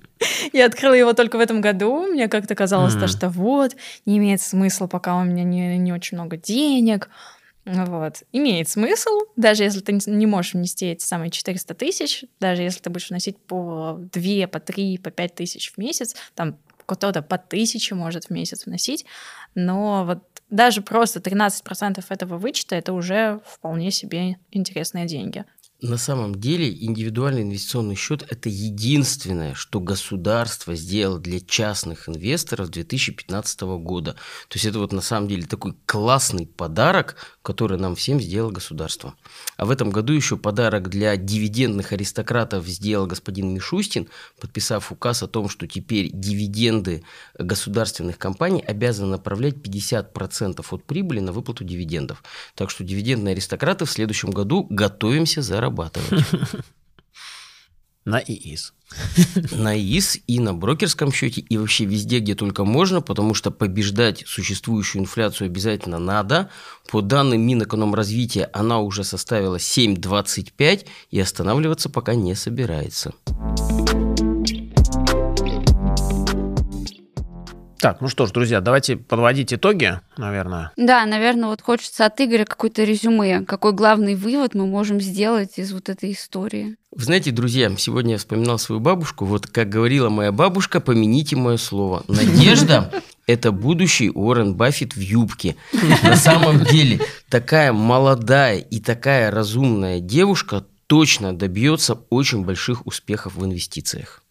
Я 0.53 0.67
открыла 0.67 0.95
его 0.95 1.13
только 1.13 1.37
в 1.37 1.41
этом 1.41 1.61
году. 1.61 2.07
Мне 2.07 2.29
как-то 2.29 2.55
казалось, 2.55 2.95
то, 2.95 3.07
что 3.07 3.29
вот, 3.29 3.77
не 4.07 4.17
имеет 4.17 4.41
смысла, 4.41 4.87
пока 4.87 5.17
у 5.17 5.25
меня 5.25 5.45
не, 5.45 5.77
не 5.77 5.93
очень 5.93 6.17
много 6.17 6.39
денег. 6.39 7.11
Вот. 7.67 8.23
Имеет 8.31 8.69
смысл, 8.69 9.11
даже 9.35 9.65
если 9.65 9.81
ты 9.81 9.99
не 10.07 10.27
можешь 10.27 10.55
внести 10.55 10.87
эти 10.87 11.03
самые 11.03 11.31
400 11.31 11.75
тысяч, 11.75 12.25
даже 12.39 12.63
если 12.63 12.81
ты 12.81 12.91
будешь 12.91 13.11
вносить 13.11 13.37
по 13.39 13.99
2, 13.99 14.47
по 14.47 14.61
3, 14.61 14.99
по 14.99 15.11
5 15.11 15.35
тысяч 15.35 15.73
в 15.73 15.79
месяц, 15.79 16.15
там 16.37 16.59
кто-то 16.87 17.23
по 17.23 17.39
тысяче 17.39 17.97
может 17.97 18.27
в 18.27 18.31
месяц 18.31 18.67
вносить, 18.67 19.05
но 19.57 20.05
вот 20.05 20.23
даже 20.49 20.81
просто 20.81 21.19
13% 21.19 22.05
этого 22.09 22.39
вычета 22.39 22.77
это 22.77 22.93
уже 22.93 23.41
вполне 23.45 23.91
себе 23.91 24.37
интересные 24.53 25.07
деньги. 25.07 25.45
На 25.83 25.99
самом 25.99 26.35
деле 26.35 26.73
индивидуальный 26.73 27.43
инвестиционный 27.43 27.97
счет– 27.97 28.25
это 28.31 28.49
единственное, 28.49 29.53
что 29.53 29.79
государство 29.79 30.75
сделало 30.75 31.21
для 31.21 31.39
частных 31.39 32.09
инвесторов 32.09 32.71
2015 32.71 33.61
года. 33.61 34.13
То 34.49 34.55
есть 34.55 34.65
это 34.65 34.79
вот 34.79 34.93
на 34.93 35.03
самом 35.03 35.29
деле 35.29 35.43
такой 35.43 35.75
классный 35.85 36.47
подарок, 36.47 37.17
который 37.43 37.77
нам 37.79 37.95
всем 37.95 38.19
сделало 38.23 38.53
государство. 38.53 39.17
А 39.59 39.67
в 39.67 39.71
этом 39.71 39.91
году 39.91 40.15
еще 40.15 40.39
подарок 40.39 40.89
для 40.89 41.15
дивидендных 41.19 41.93
аристократов 41.93 42.67
сделал 42.67 43.07
господин 43.07 43.53
Мишустин, 43.53 44.09
подписав 44.41 44.91
указ 44.91 45.23
о 45.23 45.29
том, 45.29 45.51
что 45.51 45.67
теперь 45.67 46.09
дивиденды 46.11 47.05
государственных 47.39 48.17
компаний 48.17 48.65
обязаны 48.67 49.09
направлять 49.09 49.57
50% 49.57 50.65
от 50.71 50.85
прибыли 50.85 51.21
на 51.21 51.33
выплату 51.33 51.65
дивидендов. 51.65 52.25
Так 52.55 52.71
что 52.71 52.83
дивидендные 52.83 53.33
аристократы 53.33 53.85
в 53.85 53.91
следующем 53.91 54.31
году 54.31 54.67
готовимся 54.71 55.43
за 55.43 55.66
зарабатывать. 55.67 56.25
На 58.05 58.21
ИИС. 58.21 58.73
На 59.51 59.77
ИИС 59.77 60.21
и 60.29 60.39
на 60.39 60.55
брокерском 60.55 61.13
счете, 61.13 61.41
и 61.41 61.59
вообще 61.59 61.87
везде, 61.87 62.21
где 62.21 62.37
только 62.37 62.65
можно, 62.65 63.01
потому 63.01 63.35
что 63.35 63.51
побеждать 63.51 64.23
существующую 64.27 65.03
инфляцию 65.03 65.47
обязательно 65.47 65.99
надо. 65.99 66.49
По 66.89 67.01
данным 67.01 67.41
Минэкономразвития 67.41 68.49
она 68.53 68.79
уже 68.79 69.03
составила 69.03 69.57
7,25 69.57 70.87
и 71.11 71.19
останавливаться 71.19 71.89
пока 71.89 72.15
не 72.15 72.37
собирается. 72.37 73.13
Так, 77.87 78.01
ну 78.01 78.09
что 78.09 78.27
ж, 78.27 78.33
друзья, 78.33 78.61
давайте 78.61 78.97
подводить 78.97 79.55
итоги, 79.55 80.01
наверное. 80.17 80.73
Да, 80.77 81.07
наверное, 81.07 81.51
вот 81.51 81.63
хочется 81.63 82.05
от 82.07 82.21
Игоря 82.21 82.45
какой-то 82.45 82.83
резюме. 82.83 83.45
Какой 83.45 83.73
главный 83.73 84.17
вывод 84.17 84.57
мы 84.57 84.67
можем 84.67 85.01
сделать 85.01 85.57
из 85.57 85.73
вот 85.73 85.89
этой 85.89 86.11
истории? 86.11 86.75
Вы 86.91 87.05
знаете, 87.05 87.31
друзья, 87.31 87.73
сегодня 87.79 88.15
я 88.15 88.19
вспоминал 88.19 88.59
свою 88.59 88.81
бабушку. 88.81 89.25
Вот 89.25 89.47
как 89.47 89.69
говорила 89.69 90.09
моя 90.09 90.33
бабушка, 90.33 90.81
помяните 90.81 91.37
мое 91.37 91.59
слово. 91.59 92.03
Надежда– 92.09 92.91
это 93.29 93.53
будущий 93.53 94.11
Уоррен 94.11 94.57
Баффет 94.57 94.97
в 94.97 95.01
юбке. 95.01 95.55
На 96.03 96.17
самом 96.17 96.65
деле, 96.65 96.99
такая 97.29 97.73
молодая 97.73 98.59
и 98.59 98.81
такая 98.81 99.31
разумная 99.31 100.01
девушка 100.01 100.67
точно 100.89 101.39
добьется 101.39 101.95
очень 102.11 102.45
больших 102.45 102.85
успехов 102.85 103.37
в 103.37 103.45
инвестициях. 103.45 104.25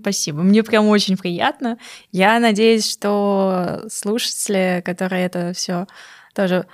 Спасибо. 0.00 0.42
Мне 0.42 0.62
прям 0.62 0.88
очень 0.88 1.16
приятно. 1.16 1.78
Я 2.10 2.38
надеюсь, 2.40 2.90
что 2.90 3.84
слушатели, 3.88 4.82
которые 4.84 5.26
это 5.26 5.52
все 5.54 5.86
тоже 6.34 6.66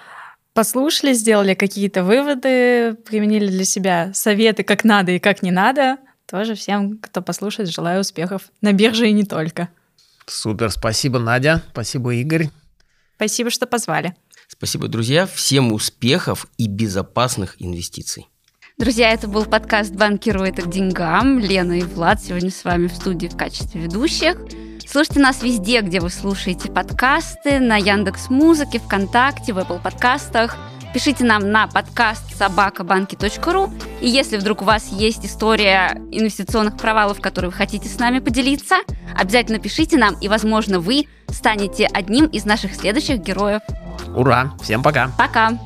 послушали, 0.54 1.12
сделали 1.12 1.54
какие-то 1.54 2.02
выводы, 2.02 2.94
применили 3.04 3.46
для 3.48 3.64
себя 3.64 4.10
советы, 4.14 4.62
как 4.62 4.84
надо 4.84 5.12
и 5.12 5.18
как 5.18 5.42
не 5.42 5.50
надо, 5.50 5.98
тоже 6.26 6.54
всем, 6.54 6.98
кто 6.98 7.20
послушает, 7.20 7.68
желаю 7.68 8.00
успехов 8.00 8.50
на 8.62 8.72
бирже 8.72 9.08
и 9.08 9.12
не 9.12 9.24
только. 9.24 9.68
Супер, 10.26 10.70
спасибо, 10.70 11.18
Надя, 11.18 11.62
спасибо, 11.70 12.14
Игорь. 12.14 12.48
Спасибо, 13.16 13.50
что 13.50 13.66
позвали. 13.66 14.16
Спасибо, 14.48 14.88
друзья. 14.88 15.26
Всем 15.26 15.72
успехов 15.72 16.46
и 16.56 16.66
безопасных 16.66 17.56
инвестиций. 17.58 18.26
Друзья, 18.78 19.10
это 19.12 19.26
был 19.26 19.46
подкаст 19.46 19.94
«Банкирует 19.94 20.62
к 20.62 20.68
деньгам». 20.68 21.38
Лена 21.38 21.78
и 21.78 21.82
Влад 21.82 22.22
сегодня 22.22 22.50
с 22.50 22.62
вами 22.62 22.88
в 22.88 22.94
студии 22.94 23.26
в 23.26 23.34
качестве 23.34 23.80
ведущих. 23.80 24.36
Слушайте 24.86 25.20
нас 25.20 25.42
везде, 25.42 25.80
где 25.80 25.98
вы 25.98 26.10
слушаете 26.10 26.70
подкасты, 26.70 27.58
на 27.58 27.78
Яндекс 27.78 28.28
Музыке, 28.28 28.78
ВКонтакте, 28.78 29.54
в 29.54 29.58
Apple 29.58 29.80
подкастах. 29.82 30.58
Пишите 30.92 31.24
нам 31.24 31.50
на 31.50 31.68
подкаст 31.68 32.36
собакабанки.ру. 32.36 33.70
И 34.02 34.08
если 34.10 34.36
вдруг 34.36 34.60
у 34.60 34.66
вас 34.66 34.88
есть 34.92 35.24
история 35.24 35.98
инвестиционных 36.12 36.76
провалов, 36.76 37.22
которые 37.22 37.52
вы 37.52 37.56
хотите 37.56 37.88
с 37.88 37.98
нами 37.98 38.18
поделиться, 38.18 38.76
обязательно 39.18 39.58
пишите 39.58 39.96
нам, 39.96 40.20
и, 40.20 40.28
возможно, 40.28 40.80
вы 40.80 41.06
станете 41.30 41.86
одним 41.86 42.26
из 42.26 42.44
наших 42.44 42.74
следующих 42.74 43.20
героев. 43.20 43.62
Ура! 44.14 44.52
Всем 44.60 44.82
пока! 44.82 45.10
Пока! 45.16 45.58